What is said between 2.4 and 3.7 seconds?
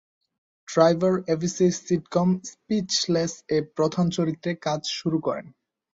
"স্পিচলেস"-এ